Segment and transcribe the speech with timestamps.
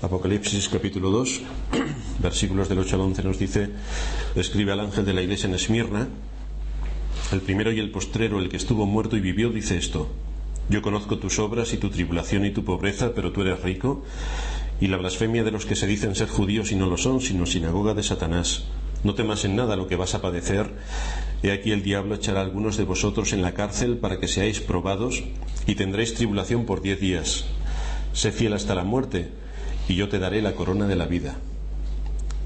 [0.00, 1.40] Apocalipsis capítulo 2,
[2.22, 3.70] versículos del 8 al 11 nos dice,
[4.36, 6.06] escribe al ángel de la iglesia en Esmirna,
[7.32, 10.08] el primero y el postrero, el que estuvo muerto y vivió, dice esto,
[10.68, 14.04] yo conozco tus obras y tu tribulación y tu pobreza, pero tú eres rico,
[14.80, 17.44] y la blasfemia de los que se dicen ser judíos y no lo son, sino
[17.44, 18.66] sinagoga de Satanás.
[19.02, 20.74] No temas en nada lo que vas a padecer.
[21.42, 24.60] He aquí el diablo echará a algunos de vosotros en la cárcel para que seáis
[24.60, 25.24] probados
[25.66, 27.46] y tendréis tribulación por diez días.
[28.12, 29.32] Sé fiel hasta la muerte
[29.88, 31.36] y yo te daré la corona de la vida.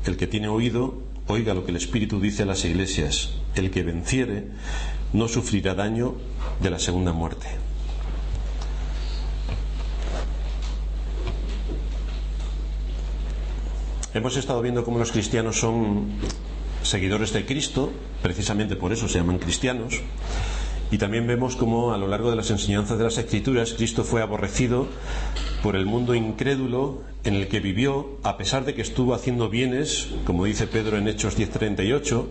[0.07, 0.95] El que tiene oído,
[1.27, 3.35] oiga lo que el Espíritu dice a las iglesias.
[3.55, 4.47] El que venciere
[5.13, 6.15] no sufrirá daño
[6.63, 7.49] de la segunda muerte.
[14.15, 16.13] Hemos estado viendo cómo los cristianos son
[16.83, 20.01] seguidores de Cristo, precisamente por eso se llaman cristianos,
[20.93, 24.21] y también vemos cómo a lo largo de las enseñanzas de las Escrituras Cristo fue
[24.21, 24.87] aborrecido
[25.63, 30.09] por el mundo incrédulo en el que vivió, a pesar de que estuvo haciendo bienes,
[30.27, 32.27] como dice Pedro en Hechos 10:38,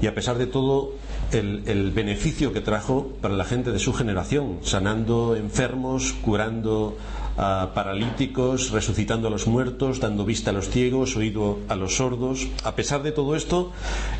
[0.00, 0.94] y a pesar de todo
[1.30, 6.96] el, el, beneficio que trajo para la gente de su generación, sanando enfermos, curando
[7.36, 12.48] a paralíticos, resucitando a los muertos, dando vista a los ciegos, oído a los sordos.
[12.64, 13.72] A pesar de todo esto,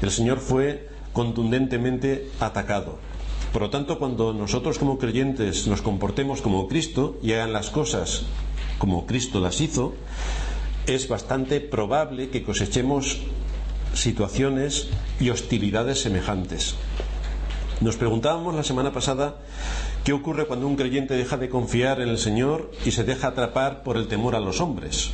[0.02, 2.98] el Señor fue contundentemente atacado.
[3.52, 8.24] Por lo tanto, cuando nosotros como creyentes nos comportemos como Cristo y hagan las cosas
[8.78, 9.94] como Cristo las hizo,
[10.86, 13.18] es bastante probable que cosechemos
[13.94, 16.76] situaciones y hostilidades semejantes.
[17.80, 19.36] Nos preguntábamos la semana pasada
[20.04, 23.82] qué ocurre cuando un creyente deja de confiar en el Señor y se deja atrapar
[23.82, 25.10] por el temor a los hombres.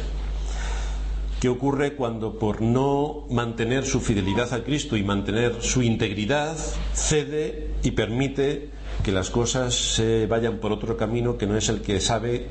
[1.44, 6.56] ¿Qué ocurre cuando por no mantener su fidelidad a Cristo y mantener su integridad
[6.94, 8.70] cede y permite
[9.04, 12.46] que las cosas se vayan por otro camino que no es el que sabe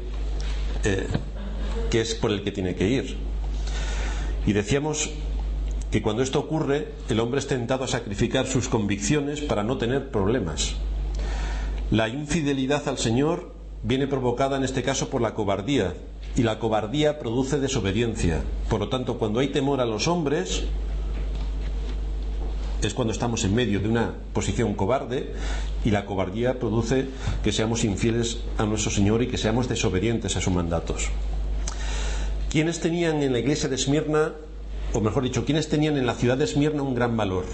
[0.83, 1.07] eh,
[1.89, 3.17] que es por el que tiene que ir?
[4.45, 5.09] Y decíamos
[5.89, 10.11] que cuando esto ocurre, el hombre es tentado a sacrificar sus convicciones para no tener
[10.11, 10.75] problemas.
[11.89, 15.95] La infidelidad al Señor viene provocada en este caso por la cobardía,
[16.35, 18.41] y la cobardía produce desobediencia.
[18.69, 20.63] Por lo tanto, cuando hay temor a los hombres,
[22.81, 25.33] es cuando estamos en medio de una posición cobarde
[25.85, 27.07] y la cobardía produce
[27.43, 31.09] que seamos infieles a nuestro Señor y que seamos desobedientes a sus mandatos.
[32.49, 34.33] ¿Quiénes tenían en la iglesia de Esmirna
[34.93, 37.45] o mejor dicho, quienes tenían en la ciudad de Esmirna un gran valor.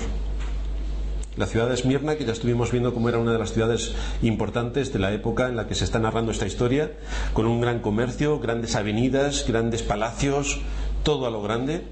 [1.37, 4.91] La ciudad de Esmirna, que ya estuvimos viendo cómo era una de las ciudades importantes
[4.91, 6.91] de la época en la que se está narrando esta historia,
[7.33, 10.59] con un gran comercio, grandes avenidas, grandes palacios,
[11.03, 11.83] todo a lo grande.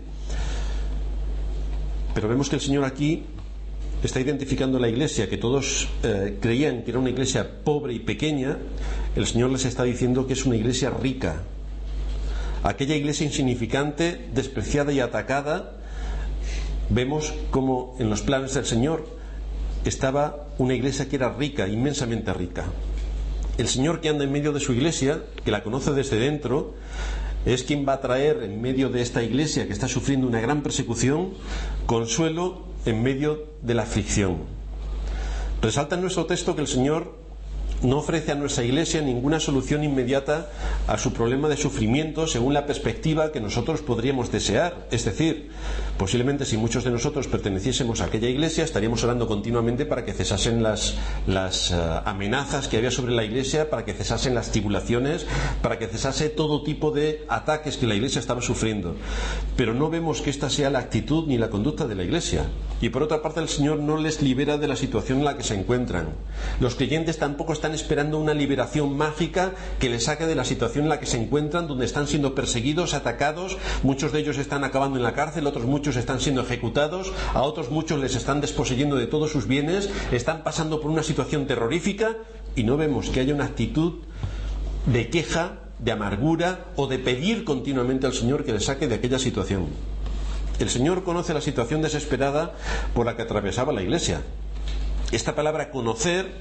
[2.13, 3.25] Pero vemos que el Señor aquí
[4.03, 8.57] está identificando la iglesia, que todos eh, creían que era una iglesia pobre y pequeña,
[9.15, 11.43] el Señor les está diciendo que es una iglesia rica,
[12.63, 15.77] aquella iglesia insignificante, despreciada y atacada,
[16.89, 19.16] vemos como en los planes del Señor
[19.85, 22.65] estaba una iglesia que era rica, inmensamente rica.
[23.57, 26.75] El Señor que anda en medio de su iglesia, que la conoce desde dentro,
[27.45, 30.61] es quien va a traer en medio de esta iglesia que está sufriendo una gran
[30.61, 31.33] persecución,
[31.85, 34.37] consuelo en medio de la aflicción.
[35.61, 37.15] Resalta en nuestro texto que el Señor
[37.83, 40.49] no ofrece a nuestra Iglesia ninguna solución inmediata
[40.87, 44.87] a su problema de sufrimiento según la perspectiva que nosotros podríamos desear.
[44.91, 45.49] Es decir,
[45.97, 50.63] posiblemente si muchos de nosotros perteneciésemos a aquella Iglesia, estaríamos orando continuamente para que cesasen
[50.63, 50.95] las,
[51.27, 55.27] las uh, amenazas que había sobre la Iglesia, para que cesasen las tribulaciones,
[55.61, 58.95] para que cesase todo tipo de ataques que la Iglesia estaba sufriendo.
[59.55, 62.45] Pero no vemos que esta sea la actitud ni la conducta de la Iglesia.
[62.81, 65.43] Y por otra parte, el Señor no les libera de la situación en la que
[65.43, 66.09] se encuentran.
[66.59, 70.89] Los creyentes tampoco están esperando una liberación mágica que les saque de la situación en
[70.89, 75.03] la que se encuentran, donde están siendo perseguidos, atacados, muchos de ellos están acabando en
[75.03, 79.31] la cárcel, otros muchos están siendo ejecutados, a otros muchos les están desposeyendo de todos
[79.31, 82.17] sus bienes, están pasando por una situación terrorífica
[82.55, 83.95] y no vemos que haya una actitud
[84.85, 89.19] de queja, de amargura o de pedir continuamente al Señor que les saque de aquella
[89.19, 89.67] situación.
[90.59, 92.53] El Señor conoce la situación desesperada
[92.95, 94.21] por la que atravesaba la iglesia.
[95.11, 96.31] Esta palabra conocer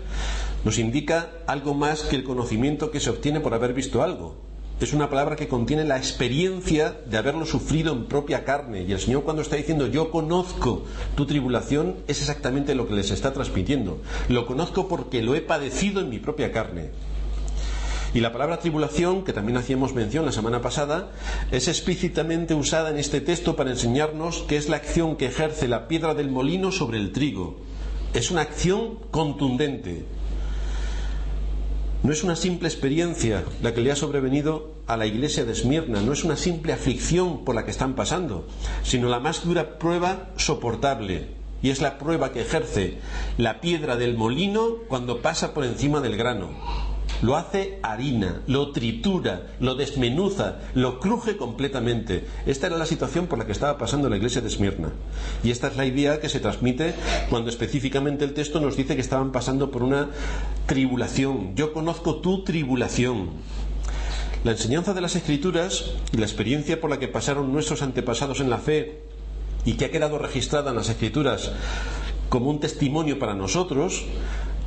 [0.66, 4.34] nos indica algo más que el conocimiento que se obtiene por haber visto algo.
[4.80, 8.82] Es una palabra que contiene la experiencia de haberlo sufrido en propia carne.
[8.82, 10.82] Y el Señor cuando está diciendo yo conozco
[11.14, 14.02] tu tribulación es exactamente lo que les está transmitiendo.
[14.28, 16.90] Lo conozco porque lo he padecido en mi propia carne.
[18.12, 21.12] Y la palabra tribulación, que también hacíamos mención la semana pasada,
[21.52, 25.86] es explícitamente usada en este texto para enseñarnos que es la acción que ejerce la
[25.86, 27.60] piedra del molino sobre el trigo.
[28.14, 30.06] Es una acción contundente,
[32.06, 36.00] No es una simple experiencia la que le ha sobrevenido a la iglesia de Esmirna,
[36.02, 38.46] no es una simple aflicción por la que están pasando,
[38.84, 41.26] sino la más dura prueba soportable.
[41.62, 42.98] Y es la prueba que ejerce
[43.38, 46.50] la piedra del molino cuando pasa por encima del grano
[47.22, 52.24] lo hace harina, lo tritura, lo desmenuza, lo cruje completamente.
[52.46, 54.90] Esta era la situación por la que estaba pasando la iglesia de Esmirna.
[55.42, 56.94] Y esta es la idea que se transmite
[57.30, 60.08] cuando específicamente el texto nos dice que estaban pasando por una
[60.66, 61.54] tribulación.
[61.54, 63.30] Yo conozco tu tribulación.
[64.44, 68.50] La enseñanza de las escrituras y la experiencia por la que pasaron nuestros antepasados en
[68.50, 69.00] la fe
[69.64, 71.50] y que ha quedado registrada en las escrituras
[72.28, 74.04] como un testimonio para nosotros,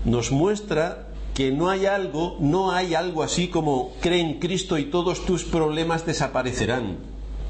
[0.05, 1.08] nos muestra
[1.39, 5.45] que no hay algo, no hay algo así como cree en Cristo y todos tus
[5.45, 6.97] problemas desaparecerán.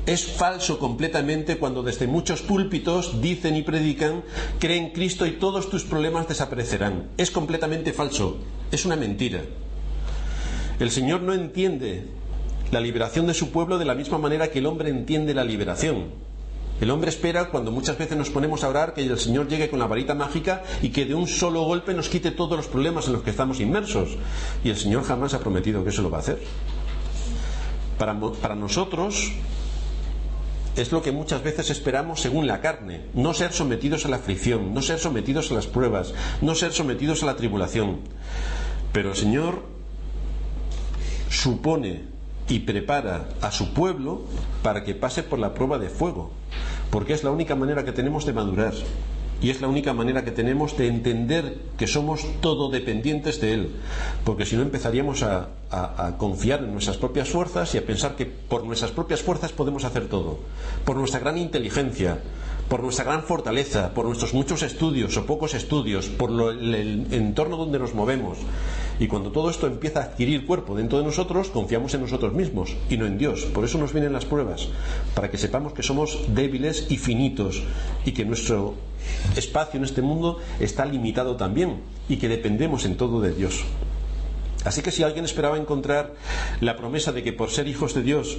[0.05, 4.23] Es falso completamente cuando desde muchos púlpitos dicen y predican,
[4.59, 7.09] cree en Cristo y todos tus problemas desaparecerán.
[7.17, 8.37] Es completamente falso,
[8.71, 9.41] es una mentira.
[10.79, 12.03] El Señor no entiende
[12.69, 16.28] la liberación de su pueblo de la misma manera que el hombre entiende la liberación.
[16.81, 19.79] El hombre espera, cuando muchas veces nos ponemos a orar, que el Señor llegue con
[19.79, 23.13] la varita mágica y que de un solo golpe nos quite todos los problemas en
[23.13, 24.17] los que estamos inmersos.
[24.63, 26.39] Y el Señor jamás ha prometido que eso lo va a hacer.
[27.97, 29.33] Para, nosotros
[30.77, 34.73] es lo que muchas veces esperamos según la carne, no ser sometidos a la aflicción,
[34.73, 37.99] no ser sometidos a las pruebas, no ser sometidos a la tribulación.
[38.93, 39.63] Pero el Señor
[41.29, 42.03] supone
[42.47, 44.23] y prepara a su pueblo
[44.63, 46.31] para que pase por la prueba de fuego,
[46.91, 48.73] porque es la única manera que tenemos de madurar.
[49.41, 53.69] Y es la única manera que tenemos de entender que somos todo dependientes de Él,
[54.25, 58.25] porque si no empezaríamos a, a, confiar en nuestras propias fuerzas y a pensar que
[58.25, 60.39] por nuestras propias fuerzas podemos hacer todo,
[60.83, 62.19] por nuestra gran inteligencia,
[62.69, 67.79] por nuestra gran fortaleza, por nuestros muchos estudios o pocos estudios, por el entorno donde
[67.79, 68.37] nos movemos.
[68.99, 72.75] Y cuando todo esto empieza a adquirir cuerpo dentro de nosotros, confiamos en nosotros mismos
[72.89, 73.45] y no en Dios.
[73.45, 74.67] Por eso nos vienen las pruebas,
[75.15, 77.63] para que sepamos que somos débiles y finitos
[78.05, 78.75] y que nuestro
[79.35, 83.63] espacio en este mundo está limitado también y que dependemos en todo de Dios.
[84.63, 86.13] Así que si alguien esperaba encontrar
[86.59, 88.37] la promesa de que por ser hijos de Dios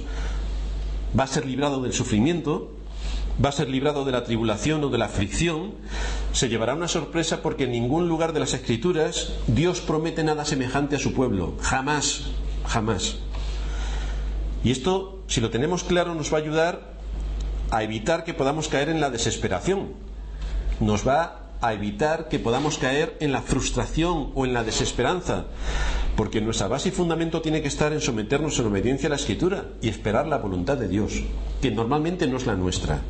[1.19, 2.71] va a ser librado del sufrimiento,
[3.43, 5.73] va a ser librado de la tribulación o de la aflicción,
[6.33, 10.95] se llevará una sorpresa porque en ningún lugar de las Escrituras Dios promete nada semejante
[10.95, 11.55] a su pueblo.
[11.61, 12.31] Jamás,
[12.67, 13.17] jamás.
[14.63, 16.91] Y esto, si lo tenemos claro, nos va a ayudar
[17.71, 19.93] a evitar que podamos caer en la desesperación.
[20.79, 25.45] Nos va a evitar que podamos caer en la frustración o en la desesperanza.
[26.15, 29.65] Porque nuestra base y fundamento tiene que estar en someternos en obediencia a la Escritura
[29.81, 31.21] y esperar la voluntad de Dios,
[31.61, 33.01] que normalmente no es la nuestra.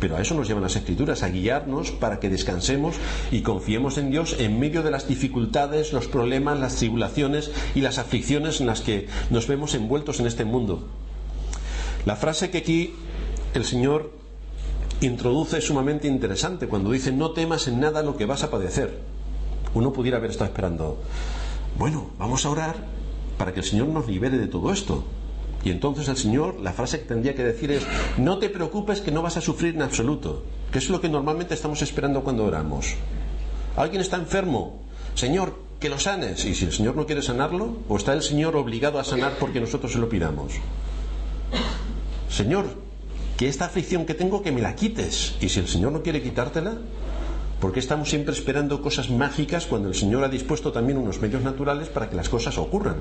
[0.00, 2.96] Pero a eso nos llevan las escrituras, a guiarnos para que descansemos
[3.30, 7.98] y confiemos en Dios en medio de las dificultades, los problemas, las tribulaciones y las
[7.98, 10.88] aflicciones en las que nos vemos envueltos en este mundo.
[12.06, 12.94] La frase que aquí
[13.52, 14.10] el Señor
[15.02, 18.98] introduce es sumamente interesante cuando dice no temas en nada lo que vas a padecer.
[19.74, 20.98] Uno pudiera haber estado esperando,
[21.78, 22.76] bueno, vamos a orar
[23.38, 25.04] para que el Señor nos libere de todo esto.
[25.62, 27.86] Y entonces el Señor, la frase que tendría que decir es,
[28.16, 30.42] no te preocupes que no vas a sufrir en absoluto,
[30.72, 32.94] que es lo que normalmente estamos esperando cuando oramos.
[33.76, 34.82] Alguien está enfermo,
[35.14, 36.44] Señor, que lo sanes.
[36.44, 39.60] Y si el Señor no quiere sanarlo, o está el Señor obligado a sanar porque
[39.60, 40.54] nosotros se lo pidamos.
[42.28, 42.66] Señor,
[43.36, 45.36] que esta aflicción que tengo, que me la quites.
[45.40, 46.78] Y si el Señor no quiere quitártela,
[47.60, 51.42] ¿por qué estamos siempre esperando cosas mágicas cuando el Señor ha dispuesto también unos medios
[51.42, 52.96] naturales para que las cosas ocurran?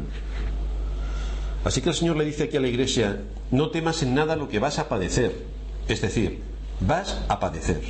[1.64, 4.48] Así que el Señor le dice aquí a la iglesia, no temas en nada lo
[4.48, 5.46] que vas a padecer.
[5.88, 6.42] Es decir,
[6.80, 7.82] vas a padecer.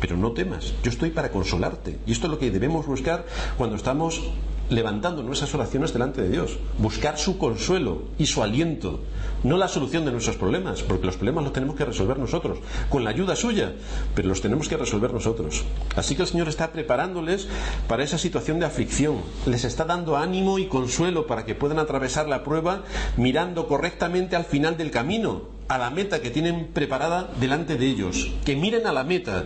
[0.00, 1.98] Pero no temas, yo estoy para consolarte.
[2.06, 3.26] Y esto es lo que debemos buscar
[3.56, 4.22] cuando estamos
[4.70, 6.58] levantando nuestras oraciones delante de Dios.
[6.78, 9.00] Buscar su consuelo y su aliento,
[9.42, 13.04] no la solución de nuestros problemas, porque los problemas los tenemos que resolver nosotros, con
[13.04, 13.74] la ayuda suya,
[14.14, 15.64] pero los tenemos que resolver nosotros.
[15.96, 17.48] Así que el Señor está preparándoles
[17.88, 22.28] para esa situación de aflicción, les está dando ánimo y consuelo para que puedan atravesar
[22.28, 22.84] la prueba
[23.16, 28.32] mirando correctamente al final del camino, a la meta que tienen preparada delante de ellos,
[28.44, 29.44] que miren a la meta,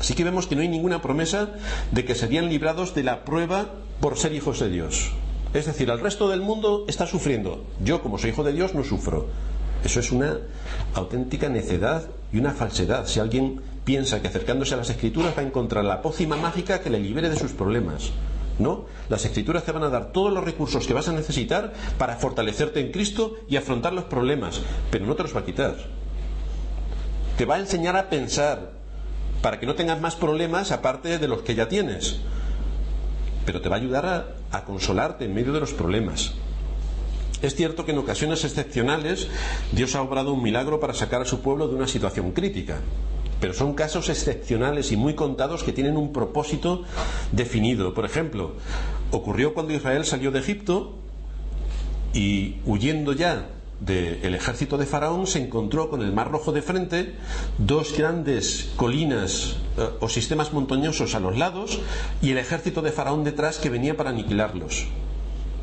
[0.00, 1.50] Así que vemos que no hay ninguna promesa
[1.92, 3.66] de que serían librados de la prueba
[4.00, 5.12] por ser hijos de Dios.
[5.52, 7.64] Es decir, el resto del mundo está sufriendo.
[7.84, 9.26] Yo, como soy hijo de Dios, no sufro.
[9.84, 10.38] Eso es una
[10.94, 13.06] auténtica necedad y una falsedad.
[13.06, 16.90] Si alguien piensa que acercándose a las escrituras va a encontrar la pócima mágica que
[16.90, 18.10] le libere de sus problemas.
[18.58, 22.16] No, las escrituras te van a dar todos los recursos que vas a necesitar para
[22.16, 25.76] fortalecerte en Cristo y afrontar los problemas, pero no te los va a quitar.
[27.38, 28.79] Te va a enseñar a pensar,
[29.42, 32.20] para que no tengas más problemas aparte de los que ya tienes.
[33.46, 36.34] pero te va a ayudar a, a consolarte en medio de los problemas.
[37.42, 39.28] Es cierto que en ocasiones excepcionales
[39.72, 42.80] Dios ha obrado un milagro para sacar a su pueblo de una situación crítica,
[43.40, 46.84] pero son casos excepcionales y muy contados que tienen un propósito
[47.32, 47.94] definido.
[47.94, 48.52] Por ejemplo,
[49.10, 50.98] ocurrió cuando Israel salió de Egipto
[52.12, 53.48] y huyendo ya
[53.80, 57.14] del ejército de Faraón se encontró con el Mar Rojo de frente,
[57.58, 61.80] dos grandes colinas eh, o sistemas montañosos a los lados
[62.20, 64.86] y el ejército de Faraón detrás que venía para aniquilarlos.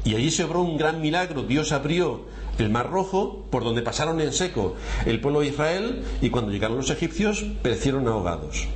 [0.04, 1.44] Y allí se obró un gran milagro.
[1.44, 2.26] Dios abrió
[2.58, 6.78] el Mar Rojo por donde pasaron en seco el pueblo de Israel y cuando llegaron
[6.78, 8.68] los egipcios perecieron ahogados.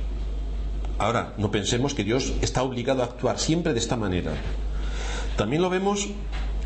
[0.98, 4.34] Ahora, no pensemos que Dios está obligado a actuar siempre de esta manera.
[5.36, 6.08] También lo vemos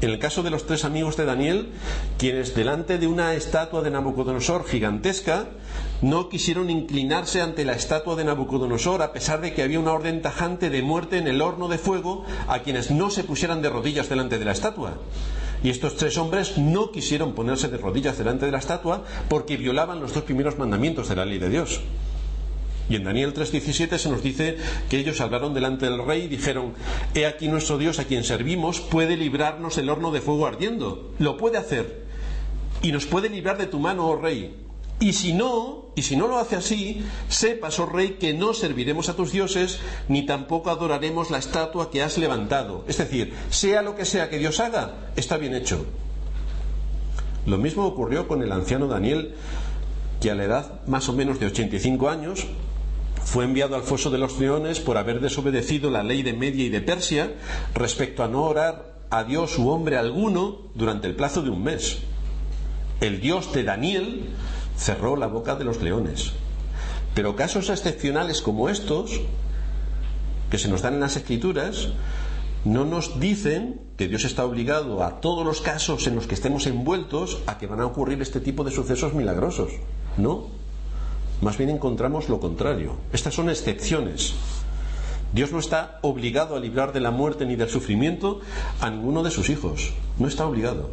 [0.00, 1.70] en el caso de los tres amigos de Daniel,
[2.18, 5.46] quienes delante de una estatua de Nabucodonosor gigantesca,
[6.02, 10.20] no quisieron inclinarse ante la estatua de Nabucodonosor, a pesar de que había una orden
[10.20, 14.08] tajante de muerte en el horno de fuego a quienes no se pusieran de rodillas
[14.08, 14.98] delante de la estatua.
[15.62, 20.00] Y estos tres hombres no quisieron ponerse de rodillas delante de la estatua porque violaban
[20.00, 21.80] los dos primeros mandamientos de la ley de Dios.
[22.88, 24.56] Y en Daniel 3:17 se nos dice
[24.88, 26.74] que ellos hablaron delante del rey y dijeron,
[27.14, 31.12] He aquí nuestro Dios a quien servimos puede librarnos el horno de fuego ardiendo.
[31.18, 32.04] Lo puede hacer.
[32.82, 34.54] Y nos puede librar de tu mano, oh rey.
[34.98, 39.08] Y si no, y si no lo hace así, sepas, oh rey, que no serviremos
[39.08, 39.78] a tus dioses,
[40.08, 42.84] ni tampoco adoraremos la estatua que has levantado.
[42.88, 45.84] Es decir, sea lo que sea que Dios haga, está bien hecho.
[47.44, 49.34] Lo mismo ocurrió con el anciano Daniel,
[50.20, 52.46] que a la edad más o menos de 85 años
[53.26, 56.68] fue enviado al foso de los leones por haber desobedecido la ley de Media y
[56.68, 57.34] de Persia
[57.74, 61.98] respecto a no orar a Dios u hombre alguno durante el plazo de un mes.
[63.00, 64.30] El Dios de Daniel
[64.76, 66.34] cerró la boca de los leones.
[67.14, 69.20] Pero casos excepcionales como estos,
[70.48, 71.88] que se nos dan en las escrituras,
[72.64, 76.64] no nos dicen que Dios está obligado a todos los casos en los que estemos
[76.68, 79.72] envueltos a que van a ocurrir este tipo de sucesos milagrosos.
[80.16, 80.46] No,
[81.42, 82.96] más bien encontramos lo contrario.
[83.12, 84.34] Estas son excepciones.
[85.32, 88.40] Dios no está obligado a librar de la muerte ni del sufrimiento
[88.80, 89.92] a ninguno de sus hijos.
[90.18, 90.90] No está obligado.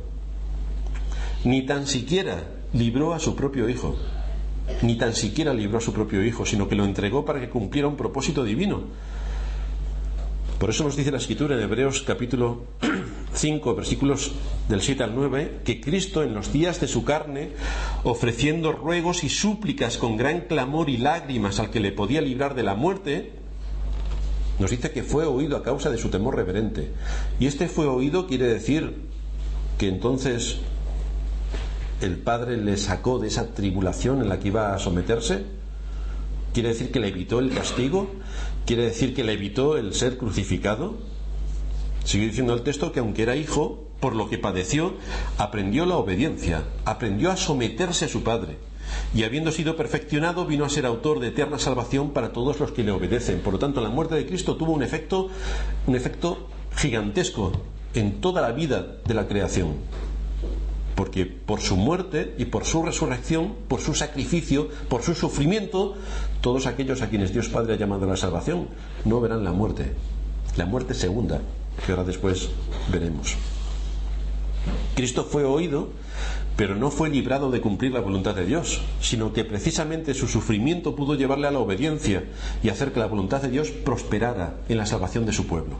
[1.43, 3.95] Ni tan siquiera libró a su propio hijo.
[4.81, 7.87] Ni tan siquiera libró a su propio hijo, sino que lo entregó para que cumpliera
[7.87, 8.83] un propósito divino.
[10.59, 12.63] Por eso nos dice la escritura en Hebreos capítulo
[13.33, 14.31] 5, versículos
[14.69, 17.51] del 7 al 9, que Cristo en los días de su carne,
[18.03, 22.63] ofreciendo ruegos y súplicas con gran clamor y lágrimas al que le podía librar de
[22.63, 23.31] la muerte,
[24.59, 26.91] nos dice que fue oído a causa de su temor reverente.
[27.39, 28.95] Y este fue oído quiere decir
[29.77, 30.59] que entonces
[32.01, 35.43] el Padre le sacó de esa tribulación en la que iba a someterse.
[36.53, 38.11] Quiere decir que le evitó el castigo.
[38.65, 40.97] Quiere decir que le evitó el ser crucificado.
[42.03, 44.95] Sigue diciendo el texto que aunque era hijo, por lo que padeció,
[45.37, 48.57] aprendió la obediencia, aprendió a someterse a su Padre.
[49.15, 52.83] Y habiendo sido perfeccionado, vino a ser autor de eterna salvación para todos los que
[52.83, 53.39] le obedecen.
[53.39, 55.29] Por lo tanto, la muerte de Cristo tuvo un efecto,
[55.87, 57.53] un efecto gigantesco
[57.93, 59.75] en toda la vida de la creación.
[60.95, 65.95] Porque por su muerte y por su resurrección, por su sacrificio, por su sufrimiento,
[66.41, 68.67] todos aquellos a quienes Dios Padre ha llamado a la salvación
[69.05, 69.93] no verán la muerte,
[70.55, 71.41] la muerte segunda,
[71.85, 72.49] que ahora después
[72.91, 73.35] veremos.
[74.95, 75.89] Cristo fue oído,
[76.55, 80.95] pero no fue librado de cumplir la voluntad de Dios, sino que precisamente su sufrimiento
[80.95, 82.25] pudo llevarle a la obediencia
[82.61, 85.77] y hacer que la voluntad de Dios prosperara en la salvación de su pueblo.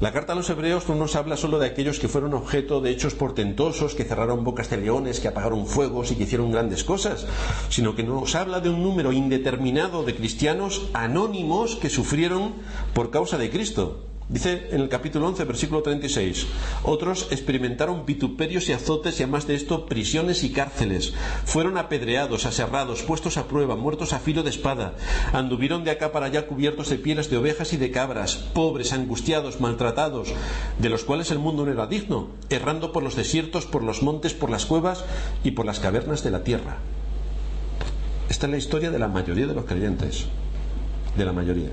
[0.00, 2.90] La carta a los hebreos no nos habla solo de aquellos que fueron objeto de
[2.90, 7.26] hechos portentosos, que cerraron bocas de leones, que apagaron fuegos y que hicieron grandes cosas,
[7.68, 12.54] sino que nos habla de un número indeterminado de cristianos anónimos que sufrieron
[12.92, 16.46] por causa de Cristo, Dice en el capítulo 11, versículo 36,
[16.82, 21.12] otros experimentaron vituperios y azotes y además de esto prisiones y cárceles.
[21.44, 24.94] Fueron apedreados, aserrados, puestos a prueba, muertos a filo de espada.
[25.34, 29.60] Anduvieron de acá para allá cubiertos de pieles de ovejas y de cabras, pobres, angustiados,
[29.60, 30.32] maltratados,
[30.78, 34.32] de los cuales el mundo no era digno, errando por los desiertos, por los montes,
[34.32, 35.04] por las cuevas
[35.44, 36.78] y por las cavernas de la tierra.
[38.30, 40.24] Esta es la historia de la mayoría de los creyentes,
[41.14, 41.72] de la mayoría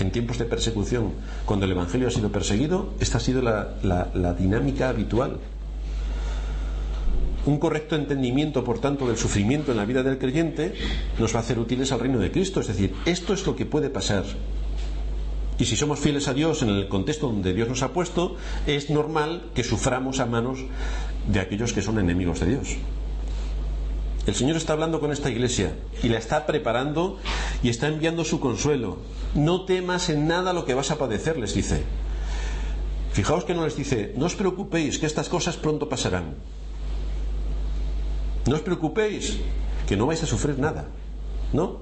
[0.00, 1.12] en tiempos de persecución,
[1.44, 5.38] cuando el Evangelio ha sido perseguido, esta ha sido la, dinámica habitual.
[7.46, 10.74] Un correcto entendimiento, por tanto, del sufrimiento en la vida del creyente
[11.18, 12.60] nos va a hacer útiles al reino de Cristo.
[12.60, 14.24] Es decir, esto es lo que puede pasar.
[15.58, 18.90] Y si somos fieles a Dios en el contexto donde Dios nos ha puesto, es
[18.90, 20.60] normal que suframos a manos
[21.28, 22.76] de aquellos que son enemigos de Dios.
[24.26, 27.18] El Señor está hablando con esta iglesia y la está preparando
[27.62, 28.98] y está enviando su consuelo.
[29.34, 31.84] No temas en nada lo que vas a padecer, les dice.
[33.12, 36.36] Fijaos que no les dice, no os preocupéis, que estas cosas pronto pasarán.
[38.46, 39.38] No os preocupéis,
[39.88, 40.86] que no vais a sufrir nada.
[41.52, 41.80] ¿No?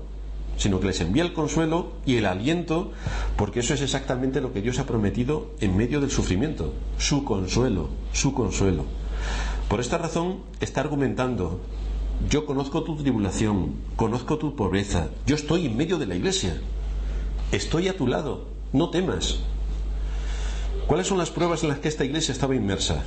[0.57, 2.93] Sino que les envía el consuelo y el aliento,
[3.37, 6.73] porque eso es exactamente lo que Dios ha prometido en medio del sufrimiento.
[6.99, 8.85] Su consuelo, su consuelo.
[9.69, 11.61] Por esta razón está argumentando,
[12.29, 16.61] yo conozco tu tribulación, conozco tu pobreza, yo estoy en medio de la iglesia,
[17.53, 19.41] estoy a tu lado, no temas.
[20.87, 23.05] ¿Cuáles son las pruebas en las que esta iglesia estaba inmersa?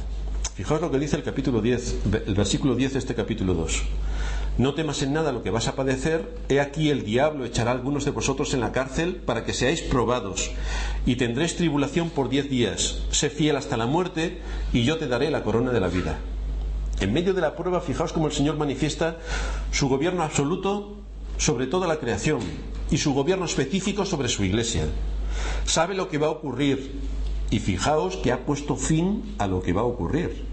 [0.56, 1.96] Fijaos lo que dice el capítulo 10,
[2.28, 3.84] el versículo 10 de este capítulo 2.
[4.58, 7.74] No temas en nada lo que vas a padecer, he aquí el diablo echará a
[7.74, 10.52] algunos de vosotros en la cárcel para que seáis probados,
[11.06, 13.00] y tendréis tribulación por diez días.
[13.12, 14.40] Sé fiel hasta la muerte,
[14.74, 16.20] y yo te daré la corona de la vida.
[17.02, 19.18] En medio de la prueba, fijaos cómo el Señor manifiesta
[19.72, 20.98] su gobierno absoluto
[21.38, 22.42] sobre toda la creación
[22.92, 24.86] y su gobierno específico sobre su iglesia.
[25.66, 27.00] Sabe lo que va a ocurrir
[27.50, 30.46] y fijaos que ha puesto fin a lo que va a ocurrir.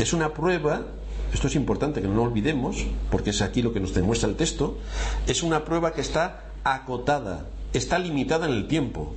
[0.00, 0.86] Es una prueba,
[1.32, 4.34] esto es importante que no lo olvidemos, porque es aquí lo que nos demuestra el
[4.34, 4.78] texto,
[5.28, 9.14] es una prueba que está acotada, está limitada en el tiempo.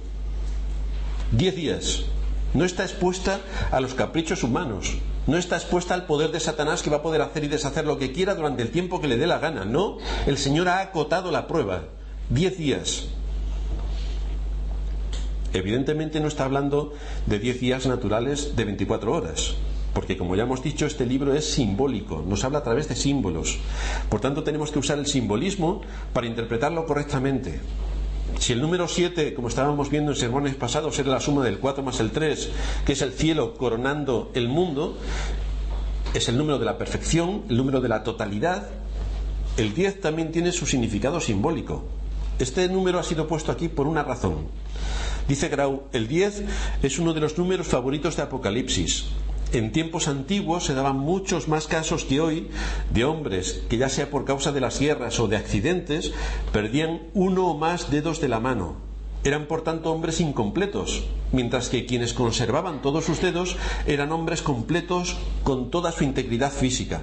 [1.32, 2.06] Diez días.
[2.54, 3.40] No está expuesta
[3.72, 4.98] a los caprichos humanos,
[5.28, 7.98] no está expuesta al poder de Satanás que va a poder hacer y deshacer lo
[7.98, 9.66] que quiera durante el tiempo que le dé la gana.
[9.66, 11.84] No, el Señor ha acotado la prueba.
[12.30, 13.08] Diez días.
[15.54, 16.94] Evidentemente no está hablando
[17.26, 19.56] de diez días naturales de 24 horas,
[19.94, 23.60] porque como ya hemos dicho, este libro es simbólico, nos habla a través de símbolos.
[24.10, 25.82] Por tanto, tenemos que usar el simbolismo
[26.14, 27.60] para interpretarlo correctamente.
[28.40, 31.84] Si el número 7, como estábamos viendo en sermones pasados, era la suma del 4
[31.84, 32.50] más el 3,
[32.86, 34.98] que es el cielo coronando el mundo,
[36.14, 38.70] es el número de la perfección, el número de la totalidad,
[39.58, 41.84] el 10 también tiene su significado simbólico.
[42.40, 44.48] Este número ha sido puesto aquí por una razón.
[45.28, 46.44] Dice Grau, el 10
[46.82, 49.06] es uno de los números favoritos de Apocalipsis.
[49.54, 52.48] En tiempos antiguos se daban muchos más casos que hoy
[52.94, 56.14] de hombres que ya sea por causa de las guerras o de accidentes
[56.54, 58.76] perdían uno o más dedos de la mano.
[59.26, 65.18] Eran por tanto hombres incompletos, mientras que quienes conservaban todos sus dedos eran hombres completos
[65.44, 67.02] con toda su integridad física.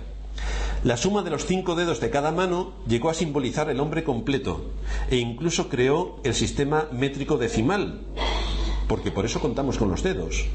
[0.85, 4.71] La suma de los cinco dedos de cada mano llegó a simbolizar el hombre completo
[5.11, 8.01] e incluso creó el sistema métrico decimal,
[8.89, 10.47] porque por eso contamos con los dedos.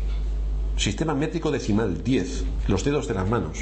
[0.78, 3.60] Sistema métrico decimal 10, los dedos de las manos.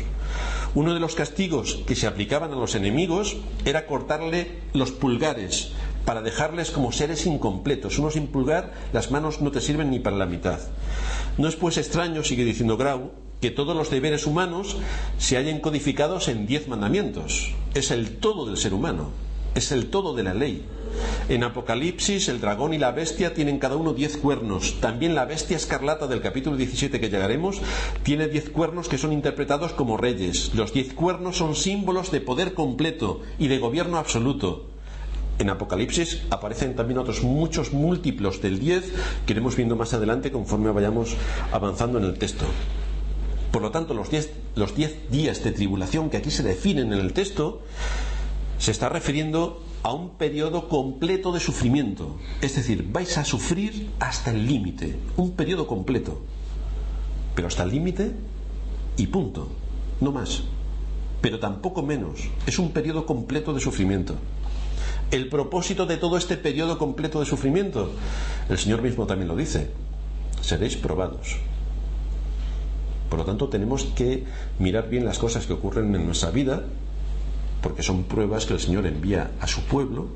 [0.74, 5.74] Uno de los castigos que se aplicaban a los enemigos era cortarle los pulgares
[6.06, 8.00] para dejarles como seres incompletos.
[8.00, 10.60] Uno sin pulgar, las manos no te sirven ni para la mitad.
[11.38, 14.78] No es pues extraño, sigue diciendo Grau, que todos los deberes humanos
[15.18, 17.54] se hayan codificados en diez mandamientos.
[17.74, 19.10] Es el todo del ser humano,
[19.54, 20.66] es el todo de la ley.
[21.30, 24.80] En Apocalipsis el dragón y la bestia tienen cada uno diez cuernos.
[24.82, 27.62] También la bestia escarlata del capítulo 17 que llegaremos
[28.04, 30.54] tiene diez cuernos que son interpretados como reyes.
[30.56, 34.68] Los diez cuernos son símbolos de poder completo y de gobierno absoluto.
[35.40, 38.92] En Apocalipsis aparecen también otros muchos múltiplos del diez
[39.26, 41.16] que iremos viendo más adelante conforme vayamos
[41.52, 42.46] avanzando en el texto.
[43.52, 47.14] Por lo tanto, los diez, los días de tribulación que aquí se definen en el
[47.14, 47.62] texto
[48.60, 52.18] se está refiriendo a un periodo completo de sufrimiento.
[52.42, 56.22] Es decir, vais a sufrir hasta el límite, un periodo completo.
[57.36, 58.12] Pero hasta el límite
[58.98, 59.48] y punto,
[60.00, 60.44] no más.
[61.22, 62.30] Pero tampoco menos.
[62.46, 64.16] Es un periodo completo de sufrimiento.
[65.10, 67.92] El propósito de todo este periodo completo de sufrimiento,
[68.50, 69.70] el Señor mismo también lo dice,
[70.42, 71.38] seréis probados.
[73.10, 74.24] Por lo tanto, tenemos que
[74.58, 76.64] mirar bien las cosas que ocurren en nuestra vida,
[77.62, 80.08] porque son pruebas que el Señor envía a su pueblo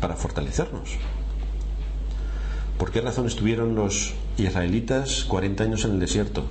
[0.00, 0.90] para fortalecernos.
[2.78, 6.44] ¿Por qué razón estuvieron los israelitas 40 años en el desierto?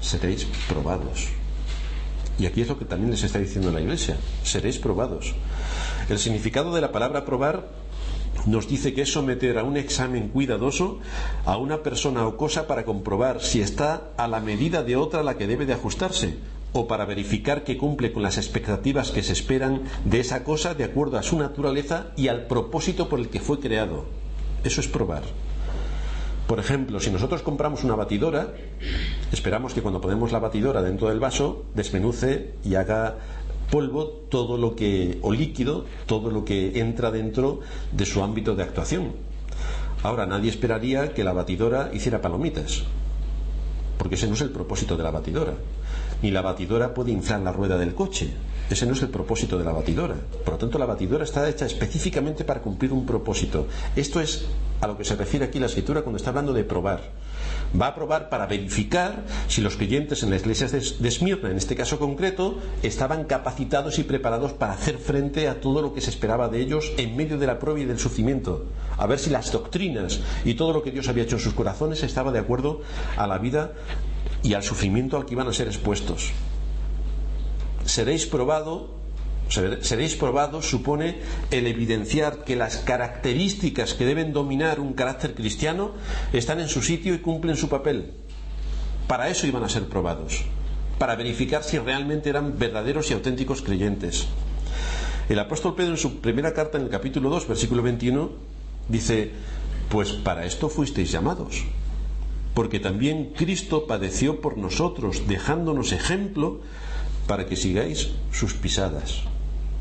[0.00, 1.28] Seréis probados.
[2.38, 5.34] Y aquí es lo que también les está diciendo la Iglesia, seréis probados.
[6.08, 7.68] El significado de la palabra probar
[8.46, 11.00] nos dice que es someter a un examen cuidadoso
[11.44, 15.24] a una persona o cosa para comprobar si está a la medida de otra a
[15.24, 16.36] la que debe de ajustarse
[16.72, 20.84] o para verificar que cumple con las expectativas que se esperan de esa cosa de
[20.84, 24.04] acuerdo a su naturaleza y al propósito por el que fue creado.
[24.64, 25.22] Eso es probar.
[26.46, 28.54] Por ejemplo, si nosotros compramos una batidora,
[29.32, 33.18] esperamos que cuando ponemos la batidora dentro del vaso desmenuce y haga
[33.70, 37.60] polvo todo lo que, o líquido, todo lo que entra dentro
[37.92, 39.12] de su ámbito de actuación.
[40.02, 42.84] Ahora, nadie esperaría que la batidora hiciera palomitas,
[43.98, 45.54] porque ese no es el propósito de la batidora.
[46.22, 48.32] Ni la batidora puede inflar la rueda del coche.
[48.70, 50.16] Ese no es el propósito de la batidora.
[50.44, 53.66] Por lo tanto, la batidora está hecha específicamente para cumplir un propósito.
[53.96, 54.46] Esto es
[54.80, 57.00] a lo que se refiere aquí la escritura cuando está hablando de probar.
[57.80, 61.76] Va a probar para verificar si los creyentes en las iglesias de Esmirna, en este
[61.76, 66.48] caso concreto, estaban capacitados y preparados para hacer frente a todo lo que se esperaba
[66.48, 68.66] de ellos en medio de la prueba y del sufrimiento.
[68.96, 72.02] A ver si las doctrinas y todo lo que Dios había hecho en sus corazones
[72.02, 72.82] estaba de acuerdo
[73.16, 73.72] a la vida
[74.42, 76.30] y al sufrimiento al que iban a ser expuestos
[77.84, 78.98] seréis probado
[79.48, 81.16] seréis probados supone
[81.50, 85.92] el evidenciar que las características que deben dominar un carácter cristiano
[86.32, 88.12] están en su sitio y cumplen su papel.
[89.06, 90.44] Para eso iban a ser probados,
[90.98, 94.26] para verificar si realmente eran verdaderos y auténticos creyentes.
[95.28, 98.30] El apóstol Pedro en su primera carta en el capítulo 2, versículo 21,
[98.88, 99.30] dice,
[99.88, 101.64] pues para esto fuisteis llamados,
[102.58, 106.58] porque también Cristo padeció por nosotros, dejándonos ejemplo
[107.28, 109.22] para que sigáis sus pisadas.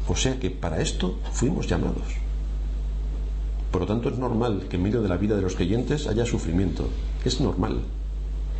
[0.08, 2.06] O sea que para esto fuimos llamados.
[3.72, 6.24] Por lo tanto, es normal que en medio de la vida de los creyentes haya
[6.28, 6.88] sufrimiento.
[7.26, 7.82] Es normal,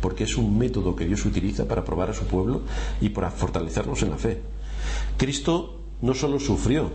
[0.00, 2.62] porque es un método que Dios utiliza para probar a su pueblo
[3.00, 4.42] y para fortalecernos en la fe.
[5.16, 6.90] Cristo no solo sufrió,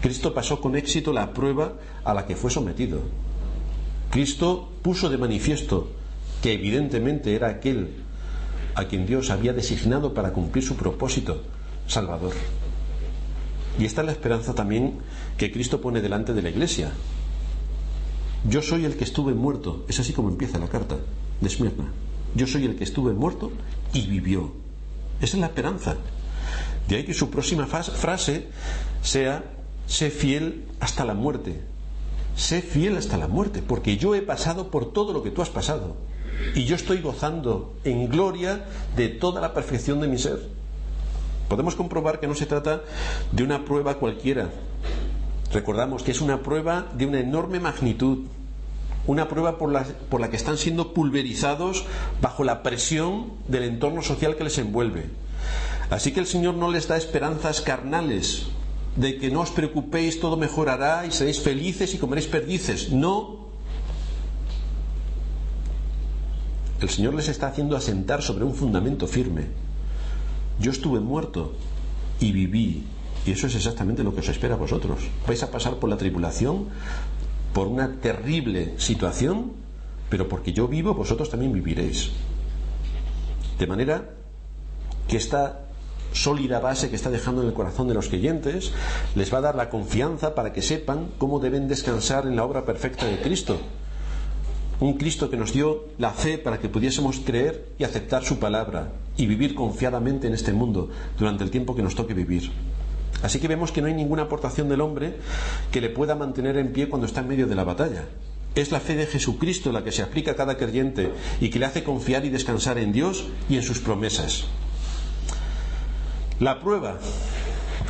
[0.00, 3.00] Cristo pasó con éxito la prueba a la que fue sometido.
[4.10, 6.00] Cristo puso de manifiesto
[6.42, 7.88] que evidentemente era aquel
[8.74, 11.42] a quien Dios había designado para cumplir su propósito
[11.86, 12.32] salvador.
[13.78, 14.98] Y esta es la esperanza también
[15.36, 16.92] que Cristo pone delante de la iglesia.
[18.48, 19.84] Yo soy el que estuve muerto.
[19.88, 20.96] Es así como empieza la carta
[21.40, 21.86] de Esmirna.
[22.34, 23.52] Yo soy el que estuve muerto
[23.92, 24.52] y vivió.
[25.20, 25.96] Esa es la esperanza.
[26.88, 28.48] De ahí que su próxima frase
[29.02, 29.44] sea,
[29.86, 31.62] sé fiel hasta la muerte.
[32.34, 35.50] Sé fiel hasta la muerte, porque yo he pasado por todo lo que tú has
[35.50, 35.96] pasado.
[36.54, 38.64] Y yo estoy gozando en gloria
[38.96, 40.38] de toda la perfección de mi ser.
[41.48, 42.82] Podemos comprobar que no se trata
[43.30, 44.50] de una prueba cualquiera.
[45.52, 48.20] Recordamos que es una prueba de una enorme magnitud,
[49.06, 51.84] una prueba por la, por la, que están siendo pulverizados
[52.20, 55.10] bajo la presión del entorno social que les envuelve.
[55.90, 58.46] Así que el Señor no les da esperanzas carnales
[58.96, 62.92] de que no os preocupéis, todo mejorará y seréis felices y comeréis perdices.
[62.92, 63.51] No,
[66.82, 69.46] El Señor les está haciendo asentar sobre un fundamento firme.
[70.58, 71.52] Yo estuve muerto
[72.18, 72.84] y viví.
[73.24, 74.98] Y eso es exactamente lo que os espera a vosotros.
[75.24, 76.66] Vais a pasar por la tribulación,
[77.54, 79.52] por una terrible situación,
[80.10, 82.10] pero porque yo vivo, vosotros también viviréis.
[83.60, 84.10] De manera
[85.06, 85.60] que esta
[86.12, 88.72] sólida base que está dejando en el corazón de los creyentes
[89.14, 92.64] les va a dar la confianza para que sepan cómo deben descansar en la obra
[92.64, 93.60] perfecta de Cristo
[94.82, 98.92] un Cristo que nos dio la fe para que pudiésemos creer y aceptar su palabra
[99.16, 102.50] y vivir confiadamente en este mundo durante el tiempo que nos toque vivir.
[103.22, 105.14] Así que vemos que no hay ninguna aportación del hombre
[105.70, 108.06] que le pueda mantener en pie cuando está en medio de la batalla.
[108.54, 111.66] Es la fe de Jesucristo la que se aplica a cada creyente y que le
[111.66, 114.46] hace confiar y descansar en Dios y en sus promesas.
[116.40, 116.98] La prueba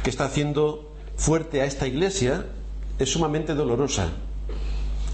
[0.04, 2.46] que está haciendo fuerte a esta iglesia
[2.98, 4.10] es sumamente dolorosa.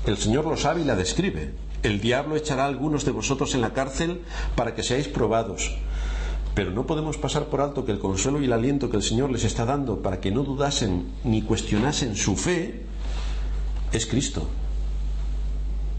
[0.07, 1.68] El Señor lo sabe y la describe.
[1.83, 4.23] El diablo echará a algunos de vosotros en la cárcel
[4.57, 5.77] para que seáis probados.
[6.55, 9.31] Pero no podemos pasar por alto que el consuelo y el aliento que el Señor
[9.31, 12.83] les está dando para que no dudasen ni cuestionasen su fe
[13.93, 14.49] es Cristo.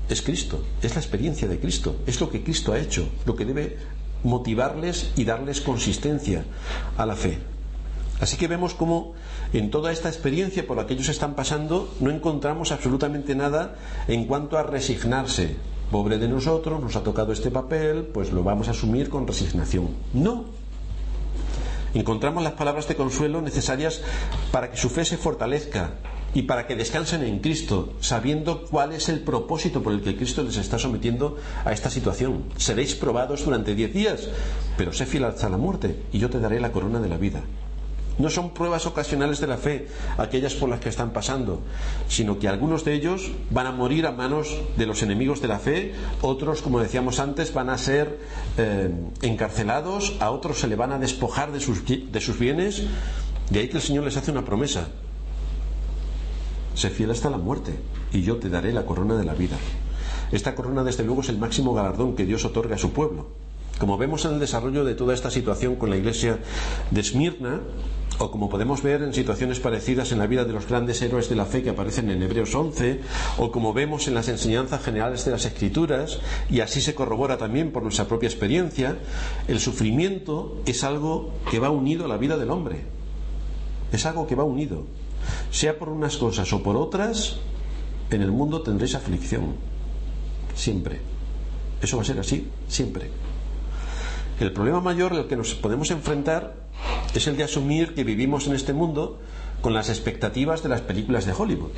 [0.10, 3.46] Es Cristo, es la experiencia de Cristo, es lo que Cristo ha hecho, lo que
[3.46, 3.78] debe
[4.24, 6.44] motivarles y darles consistencia
[6.98, 7.38] a la fe.
[8.21, 9.13] Así que vemos cómo
[9.53, 13.75] en toda esta experiencia por la que ellos están pasando no encontramos absolutamente nada
[14.08, 15.55] en cuanto a resignarse.
[15.91, 19.89] Pobre de nosotros, nos ha tocado este papel, pues lo vamos a asumir con resignación.
[20.13, 20.45] No.
[21.93, 24.01] Encontramos las palabras de consuelo necesarias
[24.51, 25.93] para que su fe se fortalezca
[26.36, 30.43] y para que descansen en Cristo, sabiendo cuál es el propósito por el que Cristo
[30.43, 32.43] les está sometiendo a esta situación.
[32.58, 34.29] Seréis probados durante diez días,
[34.77, 37.41] pero sé fiel hasta la muerte y yo te daré la corona de la vida.
[38.19, 41.62] No son pruebas ocasionales de la fe aquellas por las que están pasando,
[42.10, 45.58] sino que algunos de ellos van a morir a manos de los enemigos de la
[45.58, 48.19] fe, otros, como decíamos antes, van a ser
[48.58, 52.84] eh, encarcelados, a otros se le van a despojar de sus, de sus bienes.
[53.49, 54.89] De ahí que el Señor les hace una promesa.
[56.75, 57.79] Sé fiel hasta la muerte
[58.12, 59.58] y yo te daré la corona de la vida.
[60.32, 63.27] Esta corona, desde luego, es el máximo galardón que Dios otorga a su pueblo.
[63.79, 66.39] Como vemos en el desarrollo de toda esta situación con la iglesia
[66.91, 67.62] de Esmirna,
[68.19, 71.36] o como podemos ver en situaciones parecidas en la vida de los grandes héroes de
[71.36, 72.99] la fe que aparecen en Hebreos 11,
[73.38, 77.71] o como vemos en las enseñanzas generales de las Escrituras, y así se corrobora también
[77.71, 78.97] por nuestra propia experiencia,
[79.47, 82.82] el sufrimiento es algo que va unido a la vida del hombre.
[83.93, 84.84] Es algo que va unido.
[85.49, 87.38] Sea por unas cosas o por otras,
[88.12, 89.55] en el mundo tendréis aflicción.
[90.55, 90.99] Siempre.
[91.82, 93.10] Eso va a ser así, siempre.
[94.41, 96.59] El problema mayor al que nos podemos enfrentar
[97.13, 99.20] es el de asumir que vivimos en este mundo
[99.62, 101.72] con las expectativas de las películas de Hollywood.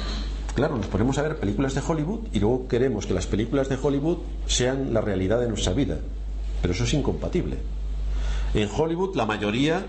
[0.53, 3.77] Claro, nos ponemos a ver películas de Hollywood y luego queremos que las películas de
[3.81, 5.97] Hollywood sean la realidad de nuestra vida.
[6.61, 7.57] Pero eso es incompatible.
[8.53, 9.85] En Hollywood la mayoría